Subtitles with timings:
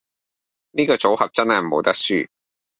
[0.71, 2.27] 呢個組合真係冇得輸